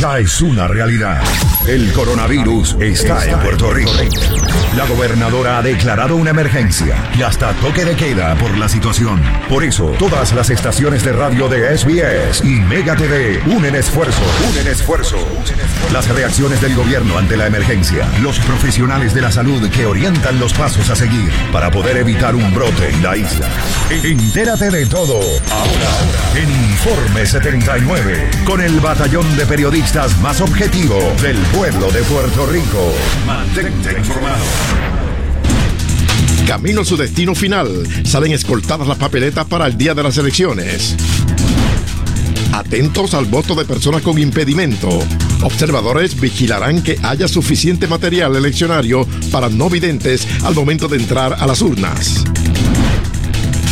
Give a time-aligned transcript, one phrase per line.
[0.00, 1.20] ya es una realidad.
[1.68, 3.90] El coronavirus está en Puerto Rico.
[4.74, 9.20] La gobernadora ha declarado una emergencia y hasta toque de queda por la situación.
[9.46, 14.68] Por eso, todas las estaciones de radio de SBS y Mega TV unen esfuerzo, unen
[14.68, 15.18] esfuerzo.
[15.92, 20.54] Las reacciones del gobierno ante la emergencia, los profesionales de la salud que orientan los
[20.54, 23.48] pasos a seguir para poder evitar un brote en la isla.
[23.90, 25.20] Entérate de todo
[25.50, 29.89] ahora en Informe 79 con el batallón de periodistas
[30.22, 32.92] más objetivo del pueblo de Puerto Rico.
[33.26, 34.44] Mantente informado.
[36.46, 37.88] Camino a su destino final.
[38.04, 40.94] Salen escoltadas las papeletas para el día de las elecciones.
[42.52, 45.00] Atentos al voto de personas con impedimento.
[45.42, 51.46] Observadores vigilarán que haya suficiente material eleccionario para no videntes al momento de entrar a
[51.48, 52.24] las urnas.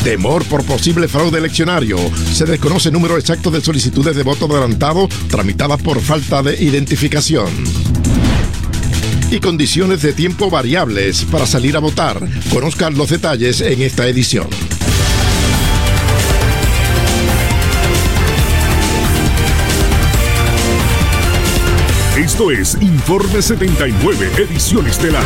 [0.03, 1.99] Temor por posible fraude eleccionario.
[2.33, 7.49] Se desconoce el número exacto de solicitudes de voto adelantado tramitadas por falta de identificación.
[9.31, 12.27] Y condiciones de tiempo variables para salir a votar.
[12.51, 14.49] Conozcan los detalles en esta edición.
[22.17, 25.25] Esto es Informe 79, edición estelar.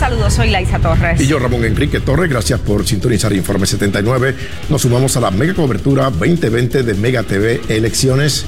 [0.00, 1.20] Saludos, soy Laisa Torres.
[1.20, 4.34] Y yo, Ramón Enrique Torres, gracias por sintonizar Informe 79.
[4.70, 8.46] Nos sumamos a la mega cobertura 2020 de Mega TV Elecciones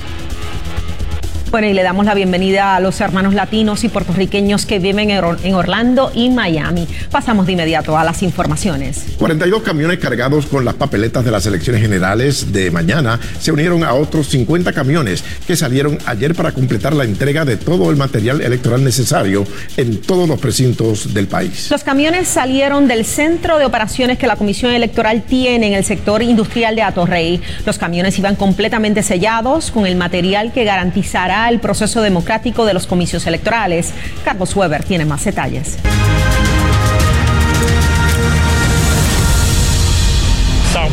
[1.52, 5.54] bueno, y le damos la bienvenida a los hermanos latinos y puertorriqueños que viven en
[5.54, 6.88] Orlando y Miami.
[7.10, 9.04] Pasamos de inmediato a las informaciones.
[9.18, 13.92] 42 camiones cargados con las papeletas de las elecciones generales de mañana se unieron a
[13.92, 18.82] otros 50 camiones que salieron ayer para completar la entrega de todo el material electoral
[18.82, 19.44] necesario
[19.76, 21.70] en todos los precintos del país.
[21.70, 26.22] Los camiones salieron del centro de operaciones que la Comisión Electoral tiene en el sector
[26.22, 27.42] industrial de Atorrey.
[27.66, 32.86] Los camiones iban completamente sellados con el material que garantizará el proceso democrático de los
[32.86, 33.92] comicios electorales.
[34.24, 35.78] Carlos Weber tiene más detalles.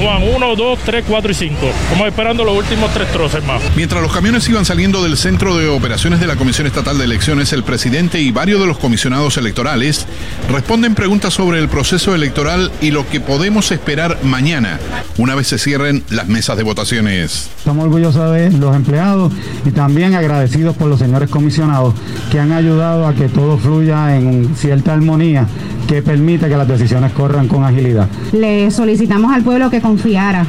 [0.02, 1.56] Juan 1, 2, 3, 4 y 5.
[1.84, 3.62] Estamos esperando los últimos tres troces más.
[3.76, 7.52] Mientras los camiones iban saliendo del centro de operaciones de la Comisión Estatal de Elecciones,
[7.52, 10.08] el presidente y varios de los comisionados electorales
[10.50, 14.80] responden preguntas sobre el proceso electoral y lo que podemos esperar mañana,
[15.18, 17.50] una vez se cierren las mesas de votaciones.
[17.58, 19.34] Estamos orgullosos de los empleados
[19.66, 21.94] y también agradecidos por los señores comisionados
[22.32, 25.46] que han ayudado a que todo fluya en cierta armonía
[25.90, 28.08] que permite que las decisiones corran con agilidad.
[28.32, 30.46] Le solicitamos al pueblo que confiara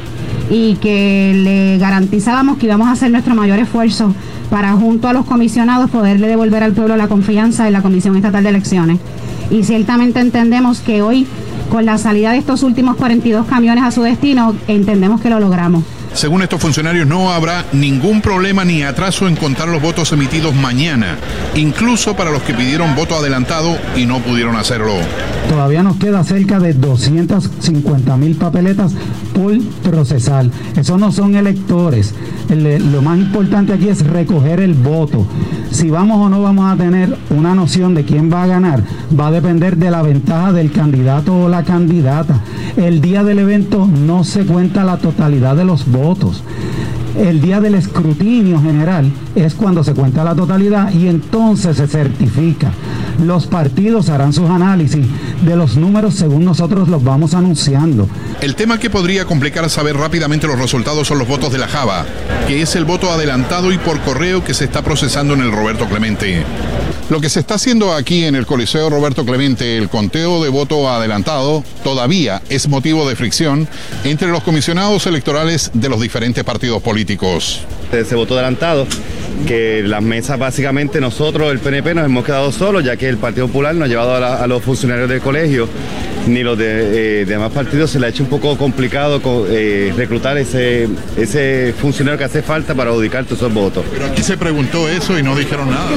[0.51, 4.15] y que le garantizábamos que íbamos a hacer nuestro mayor esfuerzo
[4.51, 8.43] para junto a los comisionados poderle devolver al pueblo la confianza en la Comisión Estatal
[8.43, 8.99] de Elecciones.
[9.51, 11.27] Y ciertamente entendemos que hoy,
[11.71, 15.85] con la salida de estos últimos 42 camiones a su destino, entendemos que lo logramos.
[16.13, 21.17] Según estos funcionarios, no habrá ningún problema ni atraso en contar los votos emitidos mañana,
[21.55, 24.95] incluso para los que pidieron voto adelantado y no pudieron hacerlo.
[25.49, 28.93] Todavía nos queda cerca de 250 mil papeletas
[29.33, 30.47] por procesar.
[30.77, 32.15] Eso no son electores.
[32.49, 35.27] lo más importante aquí es recoger el voto.
[35.71, 38.83] Si vamos o no vamos a tener una noción de quién va a ganar,
[39.19, 42.41] va a depender de la ventaja del candidato o la candidata.
[42.77, 46.43] El día del evento no se cuenta la totalidad de los votos votos.
[47.17, 52.73] El día del escrutinio general es cuando se cuenta la totalidad y entonces se certifica.
[53.25, 55.07] Los partidos harán sus análisis
[55.43, 58.09] de los números según nosotros los vamos anunciando.
[58.41, 62.07] El tema que podría complicar saber rápidamente los resultados son los votos de la Java,
[62.47, 65.87] que es el voto adelantado y por correo que se está procesando en el Roberto
[65.87, 66.45] Clemente.
[67.11, 70.89] Lo que se está haciendo aquí en el Coliseo Roberto Clemente, el conteo de voto
[70.89, 73.69] adelantado, todavía es motivo de fricción
[74.05, 77.00] entre los comisionados electorales de los diferentes partidos políticos.
[77.93, 78.87] Ese voto adelantado,
[79.47, 83.47] que las mesas básicamente nosotros, el PNP, nos hemos quedado solos, ya que el Partido
[83.47, 85.69] Popular nos ha llevado a, los funcionarios del colegio
[86.27, 90.37] ni los de, eh, demás partidos se le ha hecho un poco complicado eh, reclutar
[90.39, 93.85] ese, ese funcionario que hace falta para adjudicar todos esos votos.
[93.93, 95.89] Pero aquí se preguntó eso y no dijeron nada.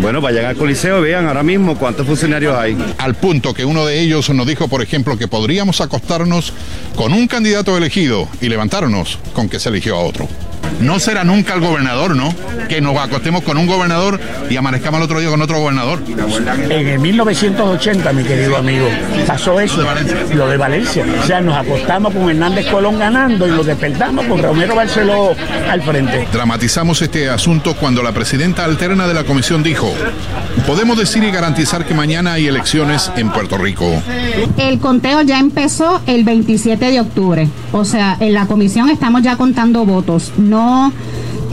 [0.00, 2.76] Bueno, vayan al Coliseo, vean ahora mismo cuántos funcionarios hay.
[2.98, 6.52] Al punto que uno de ellos nos dijo, por ejemplo, que podríamos acostarnos
[6.96, 10.28] con un candidato elegido y levantarnos con que se eligió a otro.
[10.80, 12.34] No será nunca el gobernador, ¿no?
[12.68, 14.20] Que nos acostemos con un gobernador
[14.50, 16.02] y amanezcamos el otro día con otro gobernador.
[16.68, 18.86] En el 1980, mi querido amigo,
[19.26, 19.82] pasó eso,
[20.34, 21.04] lo de Valencia.
[21.22, 25.34] O sea, nos acostamos con Hernández Colón ganando y lo despertamos con Romero Barceló
[25.70, 26.28] al frente.
[26.32, 29.92] Dramatizamos este asunto cuando la presidenta alterna de la comisión dijo,
[30.66, 33.86] podemos decir y garantizar que mañana hay elecciones en Puerto Rico.
[34.56, 37.48] El conteo ya empezó el 27 de octubre.
[37.72, 40.63] O sea, en la comisión estamos ya contando votos no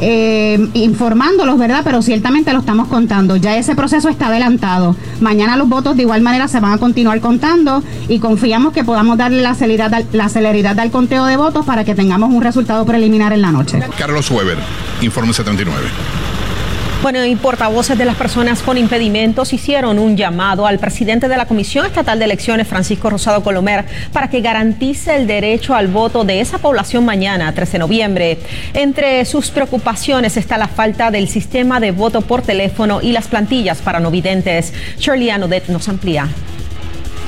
[0.01, 1.81] eh, informándolos, ¿verdad?
[1.83, 3.35] Pero ciertamente lo estamos contando.
[3.35, 4.95] Ya ese proceso está adelantado.
[5.19, 9.17] Mañana los votos de igual manera se van a continuar contando y confiamos que podamos
[9.17, 13.31] darle la celeridad, la celeridad al conteo de votos para que tengamos un resultado preliminar
[13.31, 13.79] en la noche.
[13.97, 14.57] Carlos Weber,
[15.01, 15.87] Informe 79.
[17.01, 21.48] Bueno, y portavoces de las personas con impedimentos hicieron un llamado al presidente de la
[21.48, 26.42] Comisión Estatal de Elecciones, Francisco Rosado Colomer, para que garantice el derecho al voto de
[26.42, 28.38] esa población mañana, 13 de noviembre.
[28.75, 33.80] Entre sus preocupaciones está la falta del sistema de voto por teléfono y las plantillas
[33.80, 34.71] para no videntes.
[35.00, 36.30] Shirley Anodet nos amplía.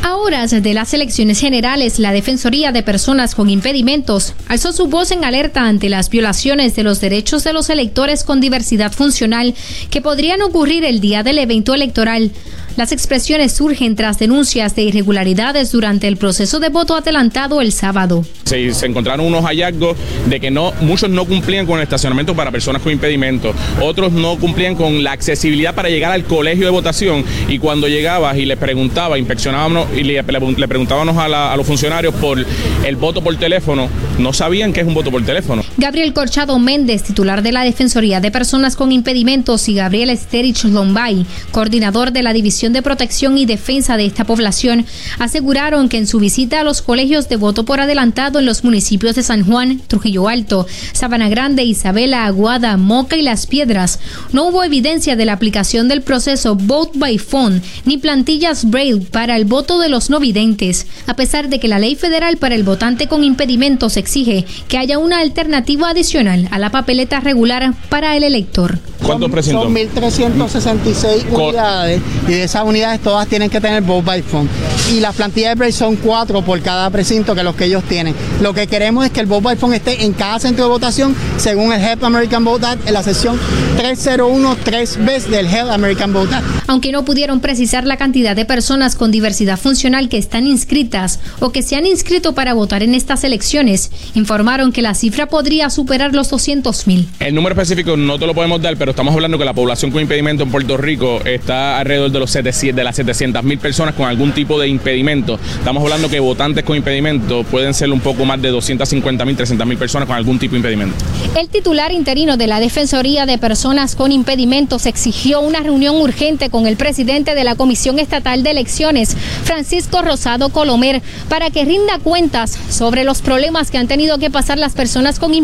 [0.05, 5.11] A horas de las elecciones generales, la Defensoría de Personas con Impedimentos alzó su voz
[5.11, 9.55] en alerta ante las violaciones de los derechos de los electores con diversidad funcional
[9.89, 12.31] que podrían ocurrir el día del evento electoral.
[12.75, 18.25] Las expresiones surgen tras denuncias de irregularidades durante el proceso de voto adelantado el sábado.
[18.45, 19.95] Se, encontraron unos hallazgos
[20.27, 24.37] de que no muchos no cumplían con el estacionamiento para personas con impedimento, otros no
[24.37, 28.57] cumplían con la accesibilidad para llegar al colegio de votación y cuando llegabas y le
[28.57, 32.43] preguntaba, inspeccionábamos y le, preguntábamos a, a los funcionarios por
[32.83, 33.87] el voto por teléfono,
[34.17, 35.62] no sabían qué es un voto por teléfono.
[35.83, 41.25] Gabriel Corchado Méndez, titular de la Defensoría de Personas con Impedimentos, y Gabriel Esterich Lombay,
[41.51, 44.85] coordinador de la División de Protección y Defensa de esta población
[45.19, 49.15] aseguraron que en su visita a los colegios de voto por adelantado en los municipios
[49.15, 53.99] de San Juan, Trujillo Alto, Sabana Grande, Isabela, Aguada, Moca y Las Piedras,
[54.31, 59.35] no hubo evidencia de la aplicación del proceso Vote by Phone ni plantillas Braille para
[59.35, 62.63] el voto de los no videntes, a pesar de que la ley federal para el
[62.63, 68.23] votante con impedimentos exige que haya una alternativa adicional a la papeleta regular para el
[68.23, 68.79] elector.
[69.05, 69.63] ¿Cuánto presentó?
[69.63, 74.49] Son 1.366 unidades y de esas unidades todas tienen que tener vote by phone.
[74.91, 78.15] Y las plantillas de break son cuatro por cada precinto que los que ellos tienen.
[78.41, 81.15] Lo que queremos es que el vote by phone esté en cada centro de votación
[81.37, 83.39] según el Health American Vote Act en la sección
[83.77, 86.45] 301-3B del Health American Vote Act.
[86.67, 91.51] Aunque no pudieron precisar la cantidad de personas con diversidad funcional que están inscritas o
[91.51, 96.13] que se han inscrito para votar en estas elecciones, informaron que la cifra podría superar
[96.13, 97.07] los 200 mil.
[97.19, 100.01] El número específico no te lo podemos dar, pero estamos hablando que la población con
[100.01, 104.07] impedimento en Puerto Rico está alrededor de los 700, de las 700 mil personas con
[104.07, 105.39] algún tipo de impedimento.
[105.57, 109.67] Estamos hablando que votantes con impedimento pueden ser un poco más de 250 mil, 300
[109.67, 110.95] mil personas con algún tipo de impedimento.
[111.39, 116.67] El titular interino de la Defensoría de Personas con Impedimentos exigió una reunión urgente con
[116.67, 122.57] el presidente de la Comisión Estatal de Elecciones, Francisco Rosado Colomer, para que rinda cuentas
[122.69, 125.42] sobre los problemas que han tenido que pasar las personas con impedimentos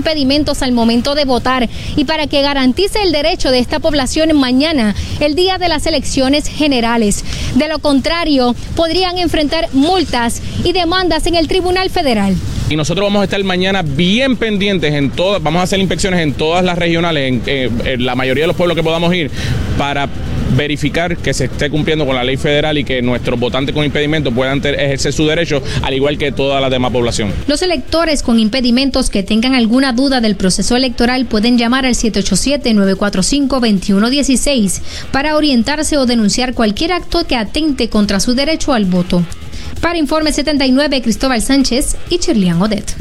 [0.61, 5.35] al momento de votar y para que garantice el derecho de esta población mañana, el
[5.35, 7.23] día de las elecciones generales.
[7.55, 12.35] De lo contrario, podrían enfrentar multas y demandas en el Tribunal Federal.
[12.69, 16.33] Y nosotros vamos a estar mañana bien pendientes en todas, vamos a hacer inspecciones en
[16.33, 19.31] todas las regionales, en, en la mayoría de los pueblos que podamos ir,
[19.77, 20.07] para
[20.55, 24.33] verificar que se esté cumpliendo con la ley federal y que nuestros votantes con impedimentos
[24.33, 27.33] puedan ejercer su derecho, al igual que toda la demás población.
[27.47, 34.81] Los electores con impedimentos que tengan alguna duda del proceso electoral pueden llamar al 787-945-2116
[35.11, 39.23] para orientarse o denunciar cualquier acto que atente contra su derecho al voto.
[39.81, 42.95] Para Informe 79, Cristóbal Sánchez y Cherlian Odet.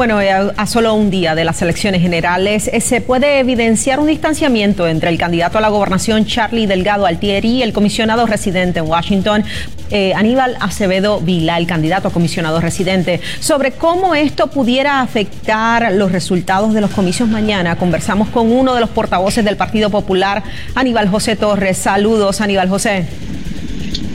[0.00, 4.06] Bueno, eh, a, solo un día de las elecciones generales eh, se puede evidenciar un
[4.06, 8.86] distanciamiento entre el candidato a la gobernación Charlie Delgado Altieri y el comisionado residente en
[8.86, 9.44] Washington,
[9.90, 13.20] eh, Aníbal Acevedo Vila, el candidato a comisionado residente.
[13.40, 18.80] Sobre cómo esto pudiera afectar los resultados de los comicios mañana, conversamos con uno de
[18.80, 20.42] los portavoces del Partido Popular,
[20.76, 21.76] Aníbal José Torres.
[21.76, 23.06] Saludos, Aníbal José.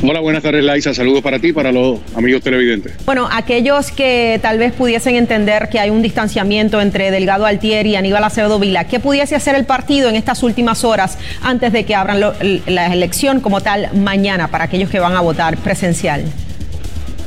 [0.03, 0.93] Hola, buenas tardes, Laisa.
[0.93, 2.93] Saludos para ti y para los amigos televidentes.
[3.05, 7.95] Bueno, aquellos que tal vez pudiesen entender que hay un distanciamiento entre Delgado Altieri y
[7.95, 11.95] Aníbal Acevedo Vila, ¿qué pudiese hacer el partido en estas últimas horas antes de que
[11.95, 16.23] abran la elección como tal mañana para aquellos que van a votar presencial?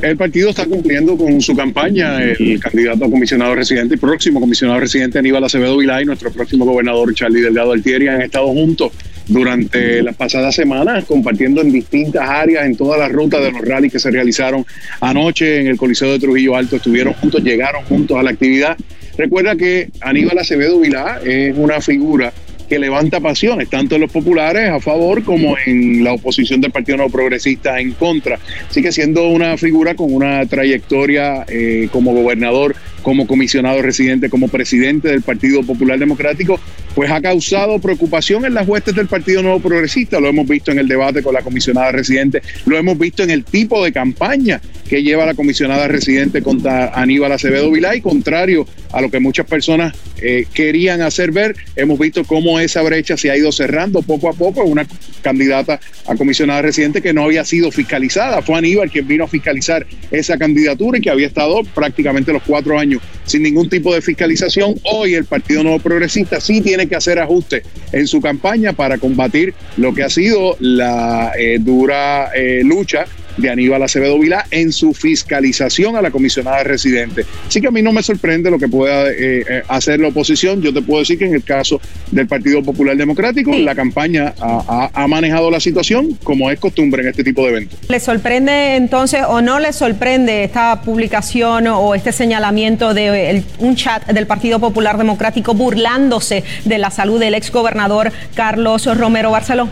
[0.01, 2.21] El partido está cumpliendo con su campaña.
[2.21, 6.63] El candidato a comisionado residente, el próximo comisionado residente Aníbal Acevedo Vilá y nuestro próximo
[6.63, 8.93] gobernador Charlie Delgado Altieri han estado juntos
[9.29, 13.93] durante las pasadas semanas, compartiendo en distintas áreas, en todas las rutas de los rallies
[13.93, 14.65] que se realizaron
[14.99, 16.75] anoche en el Coliseo de Trujillo Alto.
[16.75, 18.75] Estuvieron juntos, llegaron juntos a la actividad.
[19.17, 22.33] Recuerda que Aníbal Acevedo Vilá es una figura
[22.69, 26.99] que levanta pasiones, tanto en los populares a favor como en la oposición del Partido
[26.99, 28.39] No Progresista en contra.
[28.69, 34.47] Así que siendo una figura con una trayectoria eh, como gobernador, como comisionado residente, como
[34.47, 36.59] presidente del Partido Popular Democrático,
[36.95, 40.19] pues ha causado preocupación en las huestes del Partido Nuevo Progresista.
[40.19, 43.43] Lo hemos visto en el debate con la comisionada residente, lo hemos visto en el
[43.43, 49.11] tipo de campaña que lleva la comisionada residente contra Aníbal Acevedo Vilay, contrario a lo
[49.11, 51.55] que muchas personas eh, querían hacer ver.
[51.75, 54.63] Hemos visto cómo esa brecha se ha ido cerrando poco a poco.
[54.63, 54.87] Una
[55.21, 58.41] candidata a comisionada residente que no había sido fiscalizada.
[58.41, 62.79] Fue Aníbal quien vino a fiscalizar esa candidatura y que había estado prácticamente los cuatro
[62.79, 62.88] años
[63.25, 64.75] sin ningún tipo de fiscalización.
[64.83, 69.53] Hoy el Partido Nuevo Progresista sí tiene que hacer ajustes en su campaña para combatir
[69.77, 73.05] lo que ha sido la eh, dura eh, lucha
[73.41, 77.25] de Aníbal Acevedo Vilá en su fiscalización a la comisionada residente.
[77.47, 80.61] Así que a mí no me sorprende lo que pueda eh, eh, hacer la oposición.
[80.61, 81.81] Yo te puedo decir que en el caso
[82.11, 87.23] del Partido Popular Democrático, la campaña ha, manejado la situación como es costumbre en este
[87.23, 87.79] tipo de eventos.
[87.87, 94.05] ¿Le sorprende entonces o no le sorprende esta publicación o este señalamiento de un chat
[94.07, 99.69] del Partido Popular Democrático burlándose de la salud del exgobernador Carlos Romero Barceló?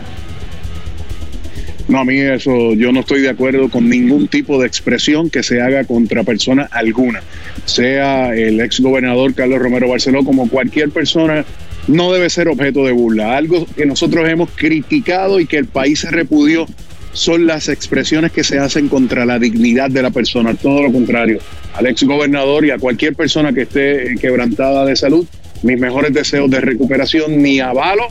[1.88, 5.42] No, a mí eso, yo no estoy de acuerdo con ningún tipo de expresión que
[5.42, 7.22] se haga contra persona alguna,
[7.64, 11.46] sea el ex gobernador Carlos Romero Barceló como cualquier persona
[11.86, 13.36] no debe ser objeto de burla.
[13.36, 16.66] Algo que nosotros hemos criticado y que el país se repudió
[17.12, 21.38] son las expresiones que se hacen contra la dignidad de la persona, todo lo contrario.
[21.74, 25.26] Al ex gobernador y a cualquier persona que esté quebrantada de salud,
[25.62, 28.08] mis mejores deseos de recuperación, ni avalo,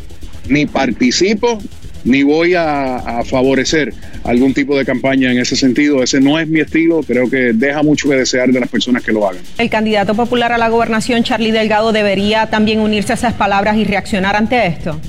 [0.49, 1.61] ni participo,
[2.07, 6.01] ni voy a, favorecer algún tipo de campaña en ese sentido.
[6.01, 9.11] Ese no es mi estilo, creo que deja mucho que desear de las personas que
[9.11, 9.41] lo hagan.
[9.57, 13.83] El candidato popular a la gobernación, Charlie Delgado, debería también unirse a esas palabras y
[13.83, 14.99] reaccionar ante esto.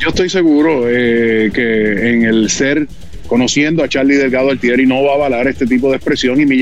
[0.00, 2.86] Yo estoy seguro eh, que en el ser
[3.26, 6.56] conociendo a Charlie Delgado Altieri no va a avalar este tipo de expresión y mi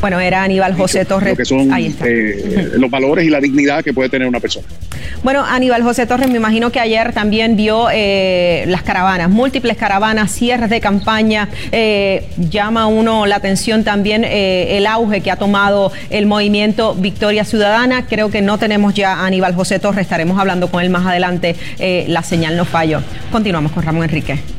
[0.00, 1.36] Bueno, era Aníbal José Torres.
[1.36, 4.66] que son eh, los valores y la dignidad que puede tener una persona.
[5.24, 10.32] Bueno, Aníbal José Torres, me imagino que ayer también vio eh, las caravanas, múltiples caravanas,
[10.32, 11.48] cierres de campaña.
[11.72, 18.06] Eh, llama uno la atención también el auge que ha tomado el movimiento Victoria Ciudadana.
[18.06, 21.56] Creo que no tenemos ya a Aníbal José Torres, estaremos hablando con él más adelante.
[22.06, 23.02] la señal no falló.
[23.32, 24.57] Continuamos con Ramón Enrique.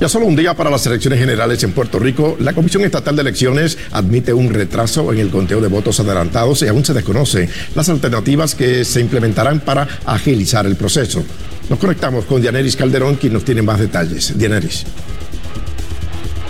[0.00, 3.20] Ya solo un día para las elecciones generales en Puerto Rico, la Comisión Estatal de
[3.20, 7.90] Elecciones admite un retraso en el conteo de votos adelantados y aún se desconocen las
[7.90, 11.22] alternativas que se implementarán para agilizar el proceso.
[11.68, 14.38] Nos conectamos con Dianeris Calderón, quien nos tiene más detalles.
[14.38, 14.86] Dianeris.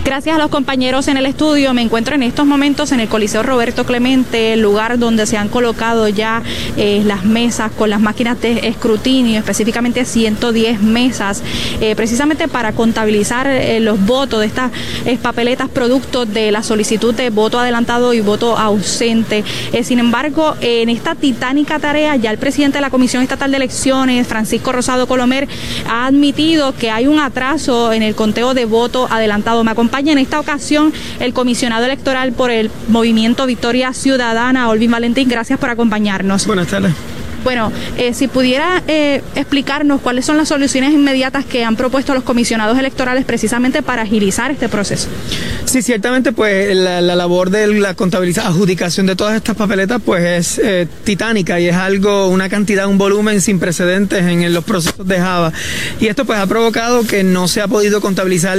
[0.03, 3.43] Gracias a los compañeros en el estudio, me encuentro en estos momentos en el Coliseo
[3.43, 6.41] Roberto Clemente, el lugar donde se han colocado ya
[6.75, 11.43] eh, las mesas con las máquinas de escrutinio, específicamente 110 mesas,
[11.81, 14.71] eh, precisamente para contabilizar eh, los votos de estas
[15.21, 19.43] papeletas producto de la solicitud de voto adelantado y voto ausente.
[19.83, 24.27] sin embargo, en esta titánica tarea, ya el presidente de la Comisión Estatal de Elecciones,
[24.27, 25.47] Francisco Rosado Colomer,
[25.87, 29.63] ha admitido que hay un atraso en el conteo de voto adelantado.
[29.63, 35.29] Me en esta ocasión el comisionado electoral por el movimiento Victoria Ciudadana, Olvin Valentín.
[35.29, 36.47] Gracias por acompañarnos.
[36.47, 36.93] Buenas tardes.
[37.43, 42.23] Bueno, eh, si pudiera eh, explicarnos cuáles son las soluciones inmediatas que han propuesto los
[42.23, 45.07] comisionados electorales precisamente para agilizar este proceso.
[45.65, 50.61] Sí, ciertamente, pues la, labor de la contabilización, adjudicación de todas estas papeletas, pues es
[50.63, 55.17] eh, titánica y es algo, una cantidad, un volumen sin precedentes en, los procesos de
[55.17, 55.51] Java.
[55.99, 58.57] Y esto pues ha provocado que no se ha podido contabilizar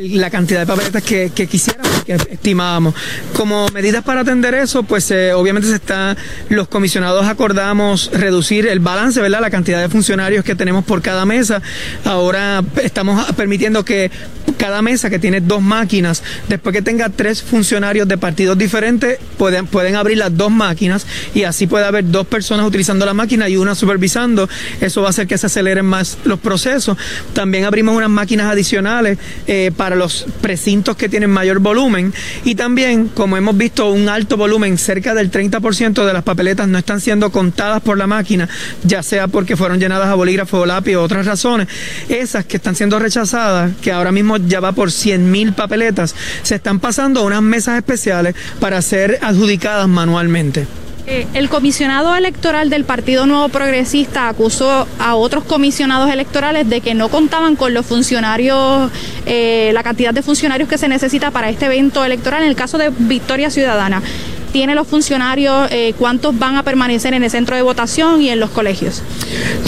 [0.00, 2.94] la cantidad de papeletas que, que quisiéramos, que estimábamos.
[3.34, 6.16] Como medidas para atender eso, pues obviamente se está,
[6.48, 9.40] los comisionados acordamos reducir el balance, ¿verdad?
[9.40, 11.62] La cantidad de funcionarios que tenemos por cada mesa.
[12.04, 14.10] Ahora estamos permitiendo que
[14.58, 19.66] cada mesa que tiene dos máquinas, después que tenga tres funcionarios de partidos diferentes, pueden,
[19.66, 23.56] pueden abrir las dos máquinas y así puede haber dos personas utilizando la máquina y
[23.56, 24.48] una supervisando.
[24.80, 26.98] Eso va a hacer que se aceleren más los procesos.
[27.32, 32.12] También abrimos unas máquinas adicionales eh, para los precintos que tienen mayor volumen
[32.44, 36.78] y también, como hemos visto, un alto volumen, cerca del 30% de las papeletas no
[36.78, 38.48] están siendo contadas por la máquina,
[38.84, 41.68] ya sea porque fueron llenadas a bolígrafo o lápiz o otras razones,
[42.08, 46.56] esas que están siendo rechazadas, que ahora mismo ya va por 100 mil papeletas, se
[46.56, 50.66] están pasando a unas mesas especiales para ser adjudicadas manualmente.
[51.06, 56.94] Eh, el comisionado electoral del Partido Nuevo Progresista acusó a otros comisionados electorales de que
[56.94, 58.90] no contaban con los funcionarios,
[59.26, 62.78] eh, la cantidad de funcionarios que se necesita para este evento electoral en el caso
[62.78, 64.02] de Victoria Ciudadana.
[64.50, 68.40] Tienen los funcionarios, eh, cuántos van a permanecer en el centro de votación y en
[68.40, 69.02] los colegios.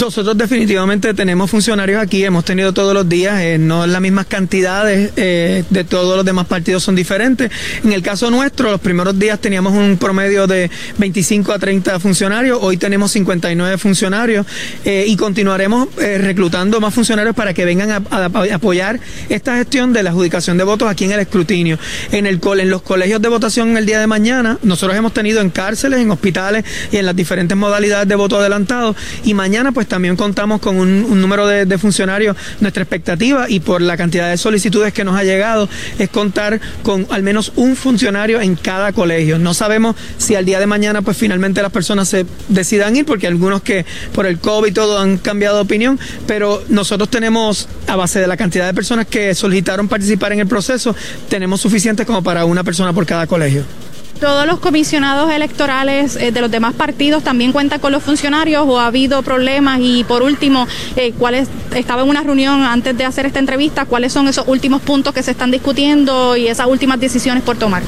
[0.00, 5.12] Nosotros definitivamente tenemos funcionarios aquí, hemos tenido todos los días, eh, no las mismas cantidades
[5.16, 7.50] eh, de todos los demás partidos son diferentes.
[7.84, 12.58] En el caso nuestro, los primeros días teníamos un promedio de 25 a 30 funcionarios,
[12.60, 14.46] hoy tenemos 59 funcionarios
[14.84, 18.24] y continuaremos reclutando más funcionarios para que vengan a,
[18.54, 21.78] apoyar esta gestión de la adjudicación de votos aquí en el escrutinio.
[22.10, 25.50] En, el, en los colegios de votación el día de mañana, nosotros hemos tenido en
[25.50, 30.16] cárceles, en hospitales y en las diferentes modalidades de voto adelantado y mañana pues también
[30.16, 32.34] contamos con un, número de, de, funcionarios.
[32.60, 37.06] Nuestra expectativa y por la cantidad de solicitudes que nos ha llegado es contar con
[37.10, 39.38] al menos un funcionario en cada colegio.
[39.38, 43.26] No sabemos si al día de mañana pues finalmente las personas se decidan ir porque
[43.26, 47.96] algunos que por el COVID y todo han cambiado de opinión, pero nosotros tenemos a
[47.96, 50.96] base de la cantidad de personas que solicitaron participar en el proceso,
[51.28, 53.64] tenemos suficientes como para una persona por cada colegio.
[54.22, 58.78] ¿Todos los comisionados electorales eh, de los demás partidos también cuentan con los funcionarios o
[58.78, 59.80] ha habido problemas?
[59.82, 64.12] Y por último, eh, ¿cuáles, estaba en una reunión antes de hacer esta entrevista, ¿cuáles
[64.12, 67.82] son esos últimos puntos que se están discutiendo y esas últimas decisiones por tomar?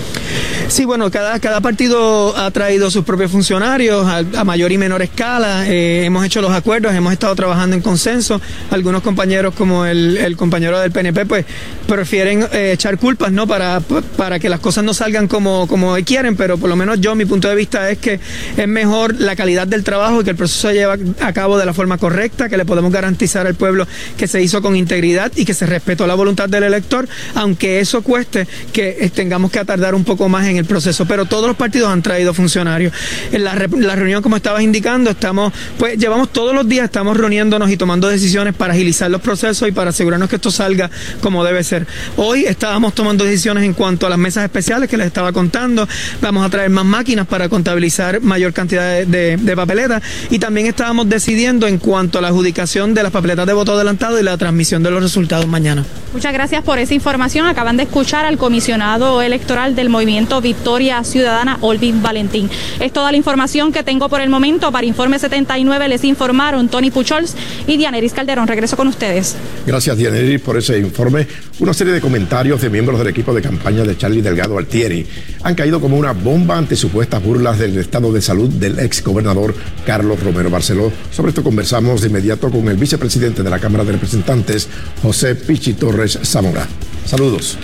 [0.67, 5.69] Sí, bueno, cada, cada partido ha traído sus propios funcionarios a, mayor y menor escala.
[5.69, 8.41] Eh, hemos hecho los acuerdos, hemos estado trabajando en consenso.
[8.73, 11.45] Algunos compañeros, como el, el compañero del PNP, pues
[11.87, 13.47] prefieren echar culpas, ¿no?
[13.47, 13.79] Para,
[14.17, 17.27] para que las cosas no salgan como, como quieren pero por lo menos yo, mi
[17.27, 18.19] punto de vista es que
[18.57, 21.67] es mejor la calidad del trabajo y que el proceso se lleva a cabo de
[21.67, 25.45] la forma correcta, que le podemos garantizar al pueblo que se hizo con integridad y
[25.45, 29.95] que se respetó la voluntad del elector, aunque eso cueste que eh, tengamos que tardar
[29.95, 31.05] un poco más en el proceso.
[31.07, 32.93] Pero todos los partidos han traído funcionarios.
[33.33, 37.71] En la, la reunión, como estabas indicando, estamos, pues llevamos todos los días, estamos reuniéndonos
[37.71, 40.91] y tomando decisiones para agilizar los procesos y para asegurarnos que esto salga
[41.21, 41.87] como debe ser.
[42.17, 45.89] Hoy estábamos tomando decisiones en cuanto a las mesas especiales que les estaba contando,
[46.21, 51.67] vamos a traer más máquinas para contabilizar mayor cantidad de, papeletas y también estábamos decidiendo
[51.67, 54.91] en cuanto a la adjudicación de las papeletas de voto adelantado y la transmisión de
[54.91, 55.85] los resultados mañana.
[56.13, 57.47] Muchas gracias por esa información.
[57.47, 62.51] Acaban de escuchar al comisionado electoral del movimiento Victoria Ciudadana, Olvin Valentín.
[62.81, 64.71] Es toda la información que tengo por el momento.
[64.71, 67.35] Para Informe 79 les informaron Tony Puchols
[67.67, 68.47] y Dianeris Calderón.
[68.47, 69.37] Regreso con ustedes.
[69.67, 71.27] Gracias, Dianeris, por ese informe.
[71.59, 75.07] Una serie de comentarios de miembros del equipo de campaña de Charlie Delgado Altieri
[75.43, 79.55] han caído como una bomba ante supuestas burlas del estado de salud del ex gobernador
[79.87, 80.93] Carlos Romero Barceló.
[81.11, 84.69] Sobre esto conversamos de inmediato con el vicepresidente de la Cámara de Representantes,
[85.03, 86.67] José Pichi Torres Zamora.
[87.07, 87.57] Saludos.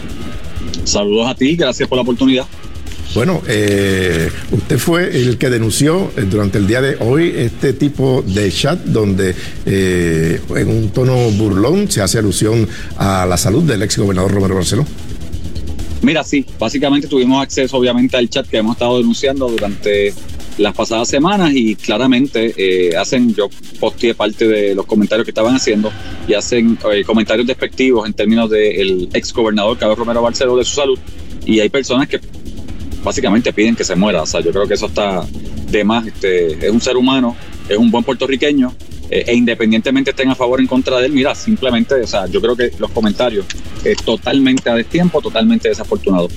[0.85, 2.47] Saludos a ti, gracias por la oportunidad.
[3.14, 8.23] Bueno, eh, usted fue el que denunció eh, durante el día de hoy este tipo
[8.25, 9.35] de chat donde
[9.66, 14.55] eh, en un tono burlón se hace alusión a la salud del ex gobernador Romero
[14.55, 14.87] Barceló.
[16.03, 20.15] Mira, sí, básicamente tuvimos acceso obviamente al chat que hemos estado denunciando durante
[20.57, 25.55] las pasadas semanas y claramente eh, hacen, yo posteé parte de los comentarios que estaban
[25.55, 25.93] haciendo
[26.27, 30.75] y hacen eh, comentarios despectivos en términos del ex gobernador Carlos Romero Barceló de su
[30.75, 30.99] salud
[31.45, 32.21] y hay personas que
[33.05, 35.27] básicamente piden que se muera, o sea, yo creo que eso está
[35.71, 37.37] de más, este, es un ser humano,
[37.69, 38.75] es un buen puertorriqueño
[39.11, 42.27] eh, e independientemente estén a favor o en contra de él, mira, simplemente, o sea,
[42.27, 43.46] yo creo que los comentarios
[43.85, 46.29] es totalmente a destiempo, totalmente desafortunado.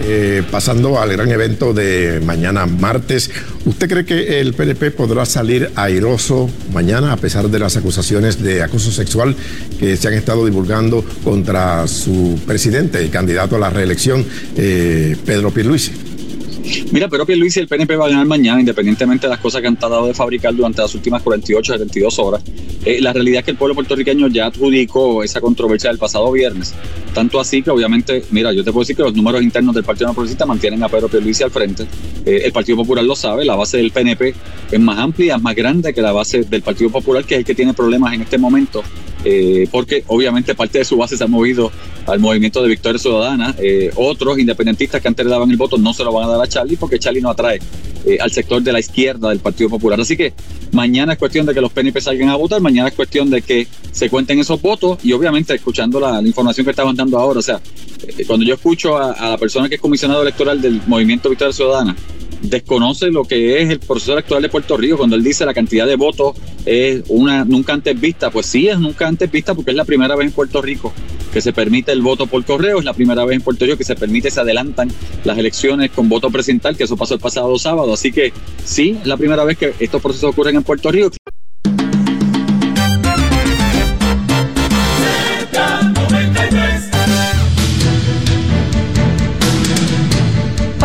[0.00, 3.30] Eh, pasando al gran evento de mañana martes,
[3.64, 8.62] ¿usted cree que el PNP podrá salir airoso mañana a pesar de las acusaciones de
[8.62, 9.36] acoso sexual
[9.78, 14.26] que se han estado divulgando contra su presidente y candidato a la reelección,
[14.56, 16.13] eh, Pedro Pierluisi?
[16.92, 19.66] Mira, pero Luis y el PNP va a ganar mañana, independientemente de las cosas que
[19.66, 22.42] han tratado de fabricar durante las últimas 48, 72 horas.
[22.84, 26.74] Eh, la realidad es que el pueblo puertorriqueño ya adjudicó esa controversia del pasado viernes.
[27.12, 30.12] Tanto así que, obviamente, mira, yo te puedo decir que los números internos del Partido
[30.12, 31.86] No mantienen a Pedro Pierluisi al frente.
[32.24, 34.34] Eh, el Partido Popular lo sabe, la base del PNP
[34.70, 37.54] es más amplia, más grande que la base del Partido Popular, que es el que
[37.54, 38.82] tiene problemas en este momento
[39.24, 41.72] eh, porque obviamente parte de su base se ha movido
[42.06, 43.54] al movimiento de Victoria Ciudadana.
[43.58, 46.42] Eh, otros independentistas que antes le daban el voto no se lo van a dar
[46.42, 47.58] a Charlie porque Charlie no atrae
[48.04, 50.00] eh, al sector de la izquierda del Partido Popular.
[50.00, 50.34] Así que
[50.72, 53.66] mañana es cuestión de que los PNP salgan a votar, mañana es cuestión de que
[53.92, 57.60] se cuenten esos votos y obviamente escuchando la, información que estaban dando ahora, o sea,
[58.26, 61.94] cuando yo escucho a, a la persona que es comisionado electoral del movimiento Victoria Ciudadana,
[62.44, 65.86] desconoce lo que es el proceso electoral de Puerto Rico cuando él dice la cantidad
[65.86, 68.30] de votos es una nunca antes vista.
[68.30, 70.92] Pues sí, es nunca antes vista porque es la primera vez en Puerto Rico
[71.32, 73.82] que se permite el voto por correo, es la primera vez en Puerto Rico que
[73.82, 74.88] se permite, se adelantan
[75.24, 77.92] las elecciones con voto presidencial, que eso pasó el pasado sábado.
[77.92, 78.32] Así que
[78.64, 81.10] sí, es la primera vez que estos procesos ocurren en Puerto Rico.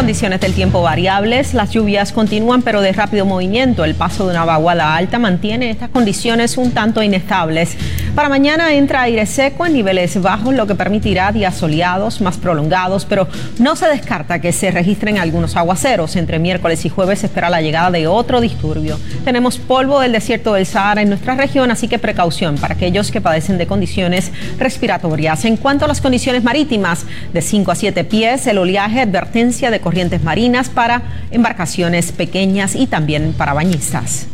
[0.09, 3.85] Condiciones del tiempo variables, las lluvias continúan pero de rápido movimiento.
[3.85, 7.77] El paso de una vaguada alta mantiene estas condiciones un tanto inestables.
[8.15, 13.05] Para mañana entra aire seco en niveles bajos, lo que permitirá días soleados más prolongados,
[13.05, 13.27] pero
[13.59, 16.15] no se descarta que se registren algunos aguaceros.
[16.15, 18.99] Entre miércoles y jueves se espera la llegada de otro disturbio.
[19.23, 23.21] Tenemos polvo del desierto del Sahara en nuestra región, así que precaución para aquellos que
[23.21, 25.45] padecen de condiciones respiratorias.
[25.45, 29.79] En cuanto a las condiciones marítimas, de 5 a 7 pies, el oleaje, advertencia de
[29.79, 34.27] corrientes marinas para embarcaciones pequeñas y también para bañistas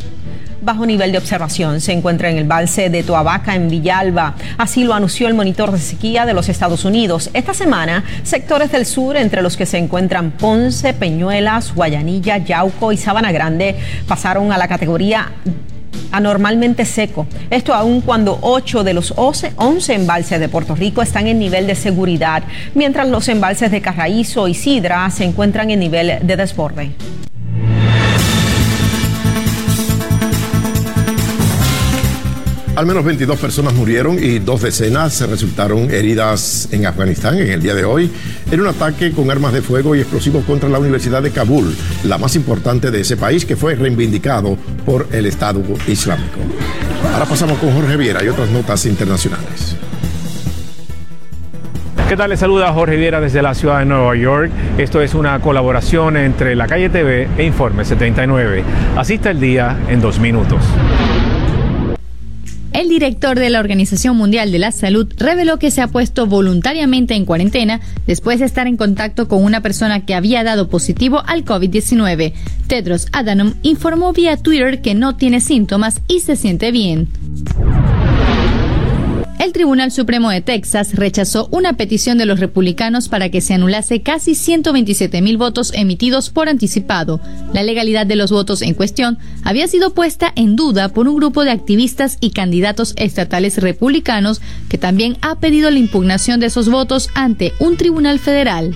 [0.66, 4.34] bajo nivel de observación se encuentra en el balse de Toabaca en Villalba.
[4.58, 7.30] Así lo anunció el monitor de sequía de los Estados Unidos.
[7.34, 12.96] Esta semana, sectores del sur, entre los que se encuentran Ponce, Peñuelas, Guayanilla, Yauco y
[12.96, 13.76] Sabana Grande,
[14.08, 15.30] pasaron a la categoría
[16.10, 17.28] anormalmente seco.
[17.48, 19.54] Esto aún cuando 8 de los 11,
[19.94, 22.42] embalses de Puerto Rico están en nivel de seguridad,
[22.74, 26.90] mientras los embalses de Carraízo y Sidra se encuentran en nivel de desborde.
[32.76, 37.74] Al menos 22 personas murieron y dos decenas resultaron heridas en Afganistán en el día
[37.74, 38.12] de hoy
[38.50, 42.18] en un ataque con armas de fuego y explosivos contra la Universidad de Kabul, la
[42.18, 46.38] más importante de ese país que fue reivindicado por el Estado Islámico.
[47.14, 49.74] Ahora pasamos con Jorge Viera y otras notas internacionales.
[52.10, 52.28] ¿Qué tal?
[52.28, 54.50] Les saluda Jorge Viera desde la ciudad de Nueva York.
[54.76, 58.62] Esto es una colaboración entre La Calle TV e Informe 79.
[58.98, 60.60] Asista el día en dos minutos.
[62.76, 67.14] El director de la Organización Mundial de la Salud reveló que se ha puesto voluntariamente
[67.14, 71.46] en cuarentena después de estar en contacto con una persona que había dado positivo al
[71.46, 72.34] COVID-19.
[72.66, 77.08] Tedros Adhanom informó vía Twitter que no tiene síntomas y se siente bien
[79.38, 84.02] el Tribunal Supremo de Texas rechazó una petición de los republicanos para que se anulase
[84.02, 87.20] casi 127 mil votos emitidos por anticipado.
[87.52, 91.44] La legalidad de los votos en cuestión había sido puesta en duda por un grupo
[91.44, 97.10] de activistas y candidatos estatales republicanos que también ha pedido la impugnación de esos votos
[97.14, 98.74] ante un tribunal federal.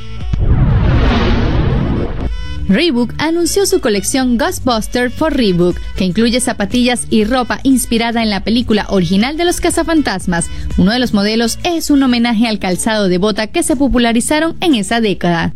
[2.70, 8.44] Reebok anunció su colección Ghostbuster for Reebok, que incluye zapatillas y ropa inspirada en la
[8.44, 10.48] película original de los cazafantasmas.
[10.78, 14.76] Uno de los modelos es un homenaje al calzado de bota que se popularizaron en
[14.76, 15.52] esa década.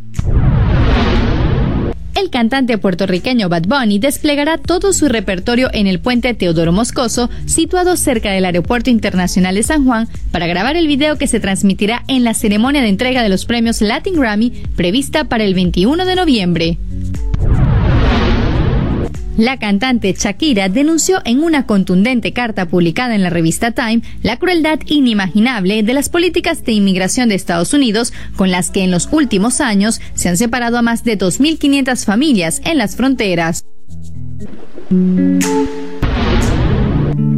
[2.14, 7.96] El cantante puertorriqueño Bad Bunny desplegará todo su repertorio en el puente Teodoro Moscoso, situado
[7.96, 12.22] cerca del Aeropuerto Internacional de San Juan, para grabar el video que se transmitirá en
[12.22, 16.79] la ceremonia de entrega de los premios Latin Grammy prevista para el 21 de noviembre.
[19.37, 24.79] La cantante Shakira denunció en una contundente carta publicada en la revista Time la crueldad
[24.87, 29.61] inimaginable de las políticas de inmigración de Estados Unidos con las que en los últimos
[29.61, 33.64] años se han separado a más de 2.500 familias en las fronteras.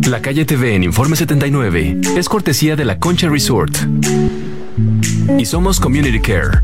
[0.07, 3.75] La calle TV en Informe 79 es cortesía de la Concha Resort.
[5.39, 6.63] Y somos Community Care.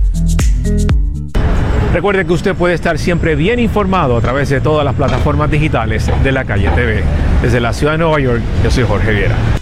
[1.92, 6.11] Recuerde que usted puede estar siempre bien informado a través de todas las plataformas digitales
[6.24, 7.05] de la calle TV.
[7.42, 9.62] Desde la ciudad de Nueva York, yo soy Jorge Viera.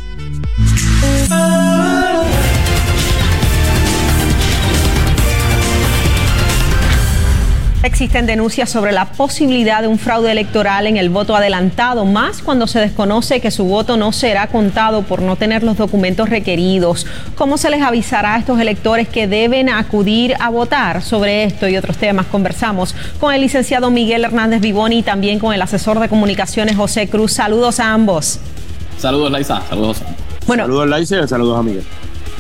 [7.83, 12.67] Existen denuncias sobre la posibilidad de un fraude electoral en el voto adelantado, más cuando
[12.67, 17.07] se desconoce que su voto no será contado por no tener los documentos requeridos.
[17.37, 21.01] ¿Cómo se les avisará a estos electores que deben acudir a votar?
[21.01, 25.55] Sobre esto y otros temas conversamos con el licenciado Miguel Hernández Vivoni y también con
[25.55, 27.33] el asesor de comunicaciones José Cruz.
[27.33, 28.41] Saludos a ambos.
[28.99, 29.63] Saludos, Laisa.
[29.71, 30.03] Saludos.
[30.47, 31.85] Bueno, saludos, Laisa, y saludos a Miguel.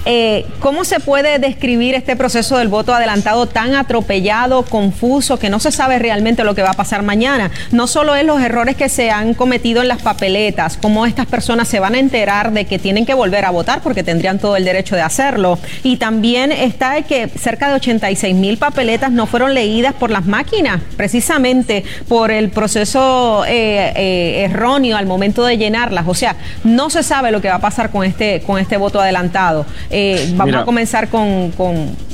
[0.07, 5.61] Eh, ¿Cómo se puede describir este proceso del voto adelantado tan atropellado, confuso, que no
[5.61, 7.51] se sabe realmente lo que va a pasar mañana?
[7.71, 11.69] No solo es los errores que se han cometido en las papeletas, cómo estas personas
[11.69, 14.65] se van a enterar de que tienen que volver a votar porque tendrían todo el
[14.65, 15.59] derecho de hacerlo.
[15.83, 20.81] Y también está que cerca de 86 mil papeletas no fueron leídas por las máquinas,
[20.97, 26.07] precisamente por el proceso eh, eh, erróneo al momento de llenarlas.
[26.09, 29.01] O sea, no se sabe lo que va a pasar con este, con este voto
[29.01, 29.67] adelantado.
[29.91, 31.53] Eh, vamos a comenzar con,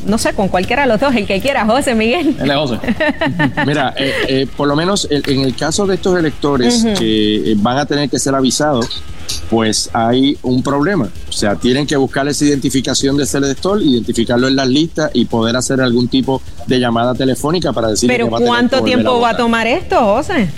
[0.06, 2.36] no sé, con cualquiera de los dos, el que quiera, José Miguel.
[2.54, 2.78] José.
[3.66, 7.86] Mira, eh, eh, por lo menos en el caso de estos electores que van a
[7.86, 9.02] tener que ser avisados,
[9.50, 11.08] pues hay un problema.
[11.28, 15.26] O sea, tienen que buscar esa identificación de ese elector, identificarlo en las listas y
[15.26, 18.08] poder hacer algún tipo de llamada telefónica para decir.
[18.08, 20.48] Pero ¿cuánto tiempo va a tomar esto, José?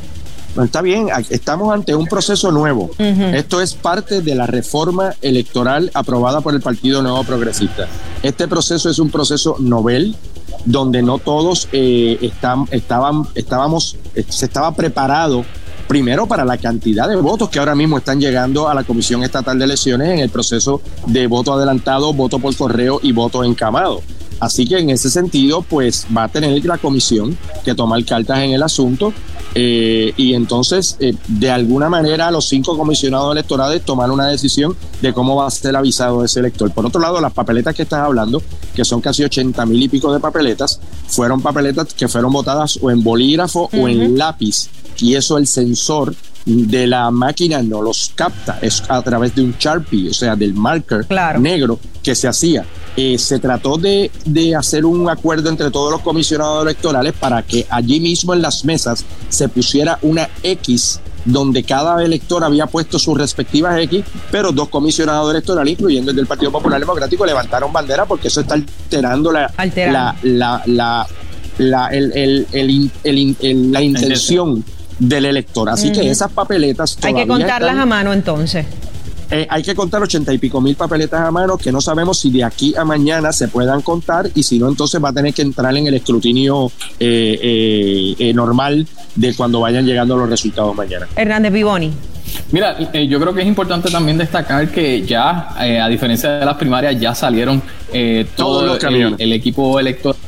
[0.63, 2.91] Está bien, estamos ante un proceso nuevo.
[2.99, 7.87] Esto es parte de la reforma electoral aprobada por el Partido Nuevo Progresista.
[8.23, 10.17] Este proceso es un proceso novel
[10.65, 15.45] donde no todos eh, están, estaban, estábamos, eh, se estaba preparado
[15.87, 19.59] primero para la cantidad de votos que ahora mismo están llegando a la Comisión Estatal
[19.59, 24.03] de Elecciones en el proceso de voto adelantado, voto por correo y voto encamado.
[24.41, 28.53] Así que en ese sentido, pues va a tener la comisión que tomar cartas en
[28.53, 29.13] el asunto
[29.55, 35.13] eh, y entonces, eh, de alguna manera, los cinco comisionados electorales toman una decisión de
[35.13, 36.71] cómo va a ser avisado ese elector.
[36.73, 38.43] Por otro lado, las papeletas que estás hablando,
[38.75, 42.91] que son casi 80 mil y pico de papeletas, fueron papeletas que fueron votadas o
[42.91, 44.69] en bolígrafo o en lápiz.
[45.01, 49.55] Y eso el sensor de la máquina no los capta, es a través de un
[49.59, 51.07] Sharpie, o sea, del marker
[51.39, 52.65] negro que se hacía.
[53.01, 57.65] Eh, se trató de, de, hacer un acuerdo entre todos los comisionados electorales para que
[57.71, 63.17] allí mismo en las mesas se pusiera una X donde cada elector había puesto sus
[63.17, 68.27] respectivas X, pero dos comisionados electorales, incluyendo el del Partido Popular Democrático, levantaron bandera porque
[68.27, 71.07] eso está alterando la, la, la, la,
[71.59, 74.65] la, el, el, el, la intención
[74.99, 75.69] del elector.
[75.69, 78.67] Así que esas papeletas Hay que contarlas a mano entonces.
[79.31, 82.31] Eh, hay que contar ochenta y pico mil papeletas a mano que no sabemos si
[82.31, 85.43] de aquí a mañana se puedan contar y si no, entonces va a tener que
[85.43, 91.07] entrar en el escrutinio eh, eh, normal de cuando vayan llegando los resultados mañana.
[91.15, 91.93] Hernández Vivoni.
[92.53, 96.99] Mira, yo creo que es importante también destacar que ya, a diferencia de las primarias,
[97.01, 97.63] ya salieron
[98.37, 99.19] todos los camiones.
[99.19, 100.21] el equipo electoral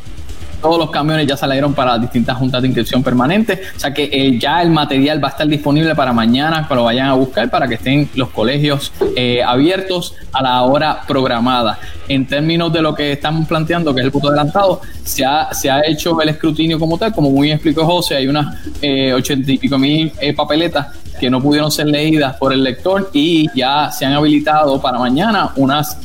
[0.61, 4.39] todos los camiones ya salieron para distintas juntas de inscripción permanente, o sea que eh,
[4.39, 7.67] ya el material va a estar disponible para mañana, que lo vayan a buscar, para
[7.67, 11.79] que estén los colegios eh, abiertos a la hora programada.
[12.09, 15.71] En términos de lo que estamos planteando, que es el punto adelantado, se ha, se
[15.71, 19.59] ha hecho el escrutinio como tal, como muy explicó José, hay unas eh, ochenta y
[19.59, 24.15] pico mil papeletas que no pudieron ser leídas por el lector y ya se han
[24.15, 25.99] habilitado para mañana unas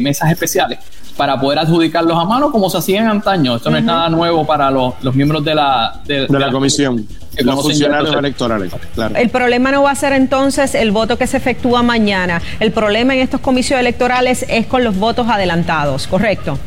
[0.00, 0.78] mesas especiales
[1.16, 3.56] para poder adjudicarlos a mano como se hacía en antaño.
[3.56, 7.06] Esto no es nada nuevo para los, miembros de la, de, la, comisión.
[7.38, 8.72] Los funcionarios electorales.
[9.14, 12.42] El problema no va a ser entonces el voto que se efectúa mañana.
[12.60, 16.58] El problema en estos comicios electorales es con los votos adelantados, ¿correcto?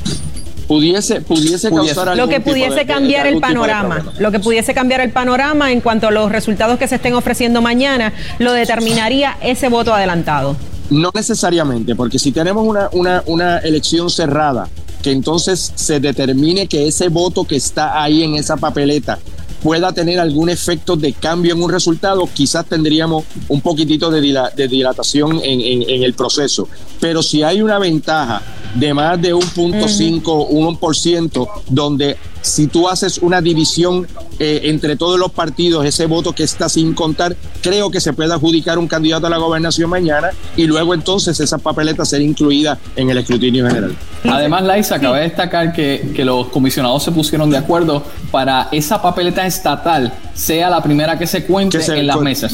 [0.68, 5.72] pudiese pudiese causar lo que pudiese cambiar el panorama lo que pudiese cambiar el panorama
[5.72, 10.56] en cuanto a los resultados que se estén ofreciendo mañana lo determinaría ese voto adelantado
[10.90, 14.70] no necesariamente, porque si tenemos una, una, una elección cerrada,
[15.02, 19.20] que entonces se determine que ese voto que está ahí en esa papeleta
[19.62, 24.22] pueda tener algún efecto de cambio en un resultado, quizás tendríamos un poquitito de,
[24.68, 26.70] dilatación en, en, el proceso.
[27.00, 28.44] Pero si hay una ventaja
[28.76, 34.08] de más de un punto cinco, un por ciento, donde si tú haces una división
[34.38, 38.32] eh, entre todos los partidos, ese voto que está sin contar, creo que se puede
[38.34, 43.10] adjudicar un candidato a la gobernación mañana y luego entonces esa papeleta ser incluida en
[43.10, 43.96] el escrutinio general.
[44.30, 49.02] Además, Laisa, acaba de destacar que, que los comisionados se pusieron de acuerdo para esa
[49.02, 52.52] papeleta estatal sea la primera que se cuente en las mesas.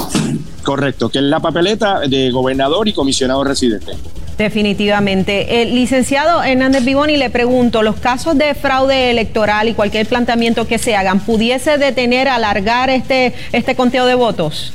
[0.63, 3.93] Correcto, que es la papeleta de gobernador y comisionado residente.
[4.41, 5.61] Definitivamente.
[5.61, 10.79] El licenciado Hernández Vivoni le pregunto, ¿los casos de fraude electoral y cualquier planteamiento que
[10.79, 14.73] se hagan, ¿pudiese detener, alargar este, este conteo de votos?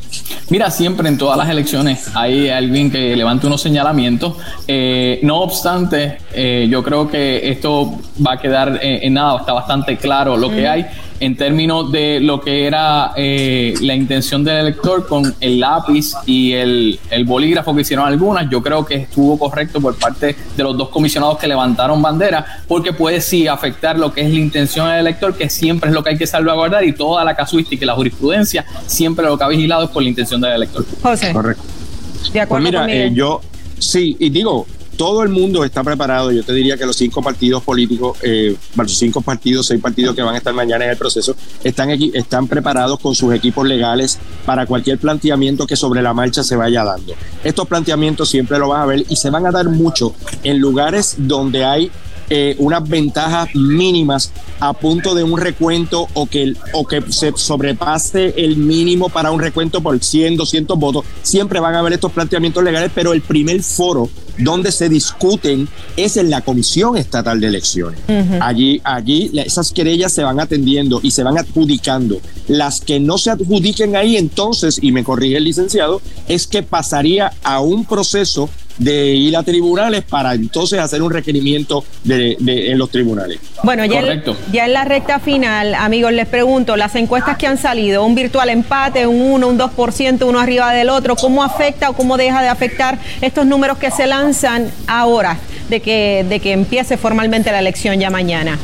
[0.51, 4.37] Mira, siempre en todas las elecciones hay alguien que levante unos señalamientos.
[4.69, 9.53] Eh, no obstante, eh, yo creo que esto va a quedar eh, en nada, está
[9.53, 10.87] bastante claro lo que hay
[11.21, 16.53] en términos de lo que era eh, la intención del elector con el lápiz y
[16.53, 20.89] el, bolígrafo que hicieron algunas, yo creo que estuvo correcto por parte de los dos
[20.91, 25.37] comisionados que levantaron bandera, porque puede sí afectar lo que es la intención del elector,
[25.37, 28.65] que siempre es lo que hay que salvaguardar y toda la casuística y la jurisprudencia,
[28.87, 30.85] siempre lo que ha vigilado es por la intención del elector.
[31.03, 31.33] José.
[31.33, 31.63] Correcto.
[32.33, 33.41] De acuerdo pues mira, eh, yo
[33.79, 36.33] sí, y digo, todo el mundo está preparado.
[36.33, 40.23] Yo te diría que los cinco partidos políticos, eh, los cinco partidos, seis partidos que
[40.23, 44.67] van a estar mañana en el proceso, están, están preparados con sus equipos legales para
[44.67, 47.15] cualquier planteamiento que sobre la marcha se vaya dando.
[47.45, 51.17] Estos planteamientos siempre lo vas a ver y se van a dar mucho en lugares
[51.19, 51.91] donde hay
[52.29, 58.35] eh, unas ventajas mínimas a punto de un recuento o que, o que se sobrepase
[58.37, 61.05] el mínimo para un recuento por 100, 200 votos.
[61.23, 66.17] Siempre van a haber estos planteamientos legales, pero el primer foro donde se discuten es
[66.17, 68.01] en la Comisión Estatal de Elecciones.
[68.41, 72.21] Allí, allí esas querellas se van atendiendo y se van adjudicando.
[72.49, 77.33] Las que no se adjudiquen ahí, entonces, y me corrige el licenciado, es que pasaría
[77.43, 82.91] a un proceso de ir a tribunales para entonces hacer un requerimiento de, en los
[82.91, 83.39] tribunales.
[83.63, 84.03] Bueno, ya,
[84.53, 88.51] ya en la recta final, amigos, les pregunto, las encuestas que han salido, un virtual
[88.51, 92.49] empate, un 1, un 2%, uno arriba del otro, ¿cómo afecta o cómo deja de
[92.49, 97.99] afectar estos números que se lanzan ahora de que, de que empiece formalmente la elección
[97.99, 98.59] ya mañana?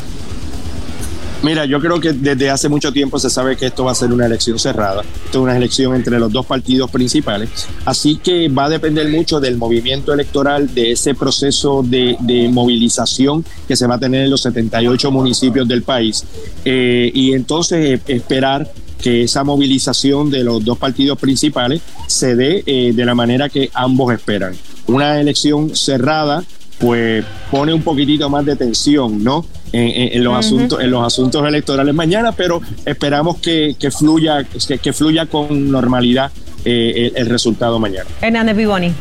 [1.42, 4.12] Mira, yo creo que desde hace mucho tiempo se sabe que esto va a ser
[4.12, 5.02] una elección cerrada.
[5.02, 7.50] Esto es una elección entre los dos partidos principales.
[7.84, 12.16] Así que va a depender mucho del movimiento electoral, de ese proceso de,
[12.52, 16.24] movilización que se va a tener en los 78 municipios del país.
[16.64, 18.70] Eh, y entonces eh, esperar
[19.02, 23.68] que esa movilización de los dos partidos principales se dé eh, de la manera que
[23.74, 24.54] ambos esperan.
[24.86, 26.44] Una elección cerrada,
[26.82, 29.46] pues pone un poquitito más de tensión, ¿no?
[29.70, 35.70] En, los asuntos en los asuntos electorales mañana, pero esperamos que, fluya que fluya con
[35.70, 36.30] normalidad
[36.64, 38.08] eh, el, resultado mañana.
[38.20, 38.92] Hernández Vivoni.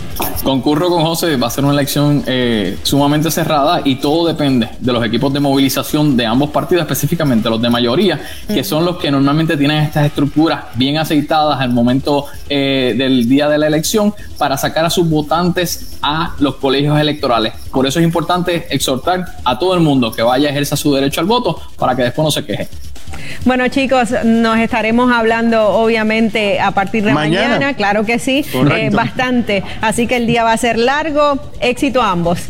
[0.43, 4.91] Concurro con José, va a ser una elección eh, sumamente cerrada y todo depende de
[4.91, 9.11] los equipos de movilización de ambos partidos, específicamente los de mayoría, que son los que
[9.11, 14.57] normalmente tienen estas estructuras bien aceitadas al momento eh, del día de la elección para
[14.57, 17.53] sacar a sus votantes a los colegios electorales.
[17.71, 21.21] Por eso es importante exhortar a todo el mundo que vaya a ejercer su derecho
[21.21, 22.67] al voto para que después no se queje.
[23.43, 29.63] Bueno, chicos, nos estaremos hablando obviamente a partir de mañana, claro que sí, eh, bastante.
[29.81, 31.39] Así que el día va a ser largo.
[31.59, 32.49] Éxito a ambos.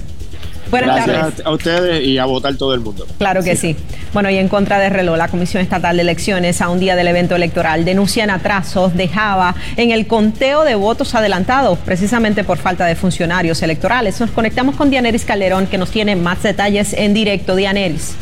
[0.72, 3.06] Buenas Gracias a ustedes y a votar todo el mundo.
[3.18, 3.76] Claro que sí.
[4.14, 7.08] Bueno, y en contra de reloj, la Comisión Estatal de Elecciones, a un día del
[7.08, 12.86] evento electoral, denuncian atrasos de Java en el conteo de votos adelantados, precisamente por falta
[12.86, 14.20] de funcionarios electorales.
[14.20, 17.56] Nos conectamos con Dianeris Calderón, que nos tiene más detalles en directo.
[17.56, 18.16] Dianeris.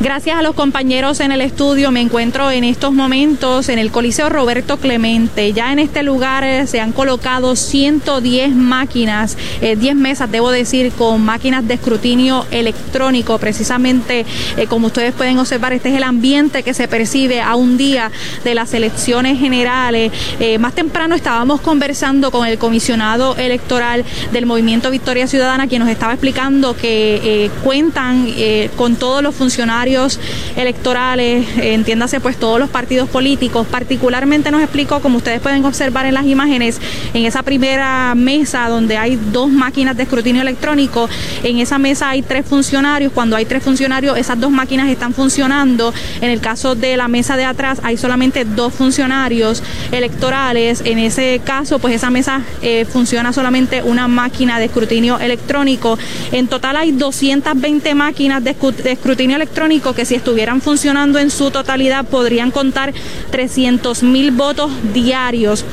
[0.00, 4.28] Gracias a los compañeros en el estudio, me encuentro en estos momentos en el Coliseo
[4.28, 5.52] Roberto Clemente.
[5.52, 10.92] Ya en este lugar eh, se han colocado 110 máquinas, 10 eh, mesas, debo decir,
[10.92, 13.38] con máquinas de escrutinio electrónico.
[13.38, 14.24] Precisamente,
[14.56, 18.10] eh, como ustedes pueden observar, este es el ambiente que se percibe a un día
[18.44, 20.12] de las elecciones generales.
[20.60, 26.12] más temprano estábamos conversando con el comisionado electoral del Movimiento Victoria Ciudadana, quien nos estaba
[26.12, 28.28] explicando que cuentan
[28.76, 30.20] con todos los funcionarios
[30.56, 33.66] electorales, entiéndase pues todos los partidos políticos.
[33.70, 36.80] Particularmente nos explicó, como ustedes pueden observar en las imágenes,
[37.14, 41.08] en esa primera mesa donde hay dos máquinas de escrutinio electrónico,
[41.42, 43.12] en esa mesa hay tres funcionarios.
[43.12, 45.92] Cuando hay tres funcionarios, esas dos máquinas están funcionando.
[46.22, 50.80] En el caso de la mesa de atrás hay solamente dos funcionarios electorales.
[50.86, 55.98] En ese caso, pues esa mesa eh, funciona solamente una máquina de escrutinio electrónico.
[56.32, 62.06] En total hay 220 máquinas de escrutinio electrónico que si estuvieran funcionando en su totalidad
[62.06, 62.94] podrían contar
[63.30, 65.66] 300 mil votos diarios.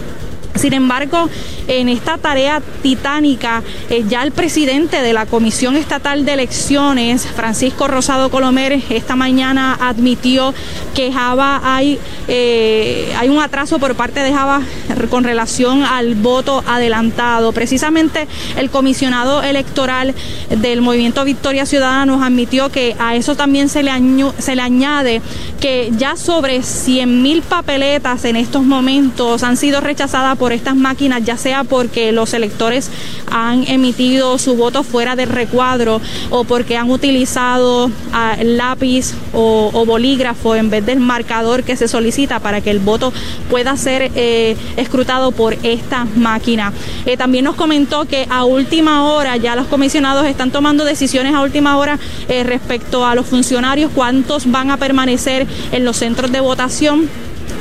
[0.55, 1.29] Sin embargo,
[1.67, 7.87] en esta tarea titánica, eh, ya el presidente de la Comisión Estatal de Elecciones, Francisco
[7.87, 10.53] Rosado Colomer, esta mañana admitió
[10.93, 14.61] que Java hay, eh, hay un atraso por parte de Java
[15.09, 17.51] con relación al voto adelantado.
[17.51, 20.15] Precisamente el comisionado electoral
[20.49, 23.91] del Movimiento Victoria Ciudadana nos admitió que a eso también se le,
[24.39, 25.21] se le añade
[25.59, 31.23] que ya sobre 100 mil papeletas en estos momentos han sido rechazadas por estas máquinas,
[31.23, 32.89] ya sea porque los electores
[33.31, 40.55] han emitido su voto fuera del recuadro o porque han utilizado ah, lápiz o, bolígrafo
[40.55, 43.13] en vez del marcador que se solicita para que el voto
[43.49, 46.73] pueda ser eh, escrutado por esta máquina.
[47.05, 51.41] Eh, también nos comentó que a última hora ya los comisionados están tomando decisiones a
[51.41, 56.39] última hora eh, respecto a los funcionarios, cuántos van a permanecer en los centros de
[56.39, 57.09] votación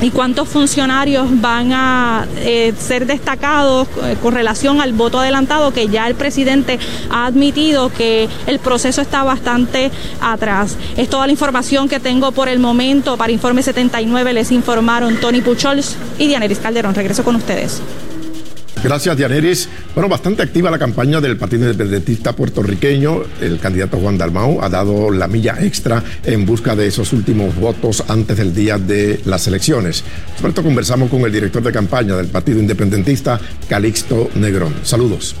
[0.01, 5.87] y cuántos funcionarios van a eh, ser destacados eh, con relación al voto adelantado, que
[5.87, 10.77] ya el presidente ha admitido que el proceso está bastante atrás.
[10.97, 13.17] Es toda la información que tengo por el momento.
[13.17, 16.95] Para Informe 79 les informaron Tony Puchols y Dianeris Calderón.
[16.95, 17.81] Regreso con ustedes.
[18.85, 19.67] Gracias, Dianeris.
[19.95, 23.23] Bueno, bastante activa la campaña del Partido Independentista puertorriqueño.
[23.41, 28.03] El candidato Juan Dalmau ha dado la milla extra en busca de esos últimos votos
[28.07, 30.03] antes del día de las elecciones.
[30.37, 34.75] Sobre esto conversamos con el director de campaña del Partido Independentista, Calixto Negrón.
[34.83, 35.35] Saludos.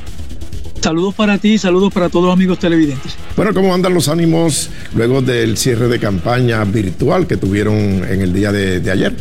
[0.81, 3.15] Saludos para ti, saludos para todos los amigos televidentes.
[3.35, 8.33] Bueno, ¿cómo andan los ánimos luego del cierre de campaña virtual que tuvieron en el
[8.33, 9.13] día de ayer?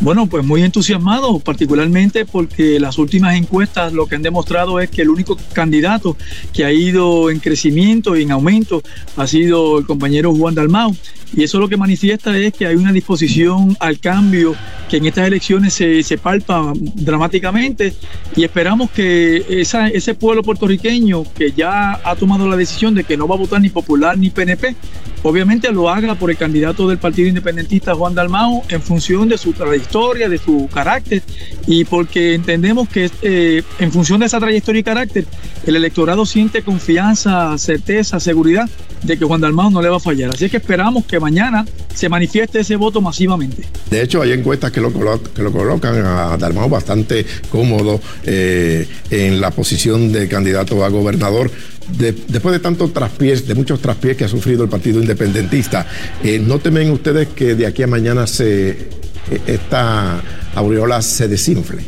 [0.00, 5.02] Bueno, pues muy entusiasmado, particularmente porque las últimas encuestas lo que han demostrado es que
[5.02, 6.16] el único candidato
[6.52, 8.80] que ha ido en crecimiento y en aumento
[9.16, 10.94] ha sido el compañero Juan Dalmau.
[11.36, 14.54] Y eso lo que manifiesta es que hay una disposición al cambio
[14.88, 17.92] que en estas elecciones se, se palpa dramáticamente
[18.34, 23.28] y esperamos que ese pueblo puertorriqueño que ya ha tomado la decisión de que no
[23.28, 24.74] va a votar ni popular ni PNP,
[25.22, 29.52] obviamente lo haga por el candidato del Partido Independentista Juan Dalmao en función de su
[29.52, 31.22] trayectoria, de su carácter
[31.66, 35.26] y porque entendemos que eh, en función de esa trayectoria y carácter
[35.66, 38.68] el electorado siente confianza, certeza, seguridad
[39.02, 40.30] de que Juan Dalmao no le va a fallar.
[40.30, 41.64] Así que esperamos que mañana
[41.94, 43.64] se manifieste ese voto masivamente.
[43.90, 49.40] De hecho, hay encuestas que lo, que lo colocan a Dalmao bastante cómodo eh, en
[49.40, 51.50] la posición de candidato a gobernador.
[51.90, 55.86] después de tantos traspiés, de muchos traspiés que ha sufrido el Partido Independentista,
[56.22, 60.22] eh, ¿no temen ustedes que de aquí a mañana se, eh, esta
[60.54, 61.82] aureola se desinfle?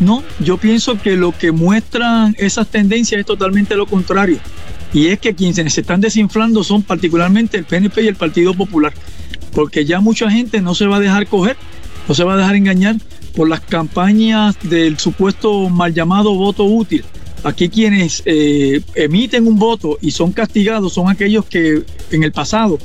[0.00, 4.38] No, yo pienso que lo que muestran esas tendencias es totalmente lo contrario.
[4.92, 8.92] Y es que quienes se están desinflando son particularmente el PNP y el Partido Popular.
[9.52, 11.56] Porque ya mucha gente no se va a dejar coger,
[12.08, 12.96] no se va a dejar engañar
[13.34, 17.04] por las campañas del supuesto mal llamado voto útil.
[17.42, 22.78] Aquí quienes eh, emiten un voto y son castigados son aquellos que en el pasado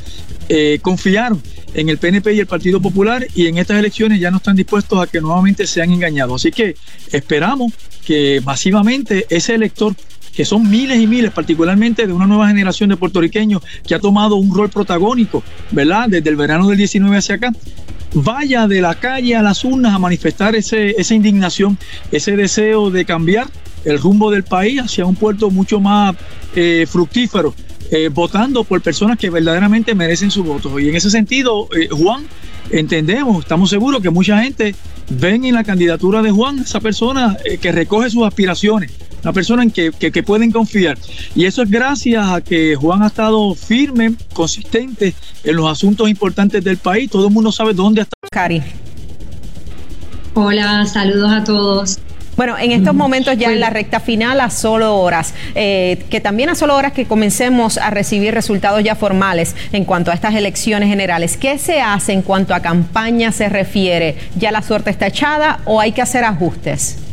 [0.47, 1.41] eh, confiaron
[1.73, 5.01] en el PNP y el Partido Popular y en estas elecciones ya no están dispuestos
[5.01, 6.41] a que nuevamente sean engañados.
[6.41, 6.75] Así que
[7.11, 7.73] esperamos
[8.05, 9.93] que masivamente ese elector
[10.35, 14.35] que son miles y miles, particularmente de una nueva generación de puertorriqueños que ha tomado
[14.35, 16.09] un rol protagónico, ¿verdad?
[16.09, 17.51] Desde el verano del 19 hacia acá,
[18.13, 21.77] vaya de la calle a las urnas a manifestar ese, esa indignación,
[22.11, 23.47] ese deseo de cambiar
[23.85, 26.15] el rumbo del país hacia un puerto mucho más
[26.55, 27.53] eh, fructífero,
[27.91, 30.79] eh, votando por personas que verdaderamente merecen su voto.
[30.79, 32.25] Y en ese sentido, eh, Juan,
[32.71, 34.75] entendemos, estamos seguros que mucha gente
[35.09, 38.91] ven en la candidatura de Juan esa persona que recoge sus aspiraciones,
[39.25, 40.97] una persona en que, pueden confiar.
[41.33, 46.63] Y eso es gracias a que Juan ha estado firme, consistente en los asuntos importantes
[46.63, 47.09] del país.
[47.09, 48.15] Todo el mundo sabe dónde está.
[48.29, 48.61] Cari.
[50.35, 51.99] Hola, saludos a todos.
[52.37, 56.49] Bueno, en estos momentos ya en la recta final a solo horas, eh, que también
[56.49, 60.89] a solo horas que comencemos a recibir resultados ya formales en cuanto a estas elecciones
[60.89, 64.17] generales, ¿qué se hace en cuanto a campaña se refiere?
[64.37, 67.04] ¿Ya la suerte está echada o hay que hacer ajustes?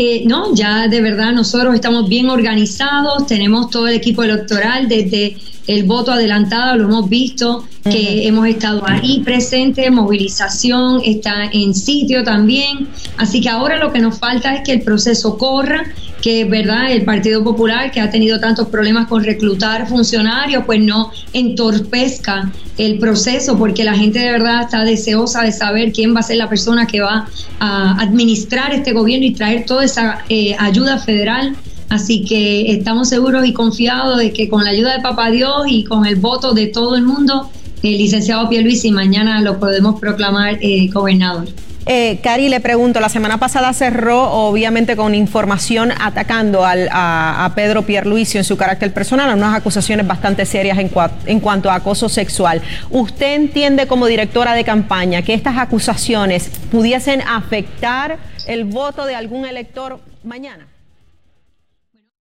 [0.00, 5.36] Eh, no, ya de verdad nosotros estamos bien organizados, tenemos todo el equipo electoral desde
[5.66, 12.22] el voto adelantado, lo hemos visto, que hemos estado ahí presentes, movilización está en sitio
[12.22, 15.84] también, así que ahora lo que nos falta es que el proceso corra,
[16.22, 21.10] que verdad el Partido Popular que ha tenido tantos problemas con reclutar funcionarios, pues no
[21.32, 26.22] entorpezca el proceso, porque la gente de verdad está deseosa de saber quién va a
[26.22, 27.28] ser la persona que va
[27.60, 31.56] a administrar este gobierno y traer toda esa eh, ayuda federal
[31.88, 35.84] Así que estamos seguros y confiados de que con la ayuda de Papá Dios y
[35.84, 37.50] con el voto de todo el mundo,
[37.82, 41.48] el licenciado y mañana lo podemos proclamar eh, gobernador.
[41.90, 48.36] Eh, Cari, le pregunto, la semana pasada cerró obviamente con información atacando a, Pedro Pierluisi
[48.36, 50.90] en su carácter personal, unas acusaciones bastante serias en,
[51.24, 52.60] en cuanto a acoso sexual.
[52.90, 59.46] ¿Usted entiende como directora de campaña que estas acusaciones pudiesen afectar el voto de algún
[59.46, 60.67] elector mañana?